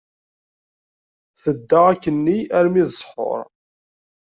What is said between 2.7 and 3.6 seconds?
d ṣṣḥur.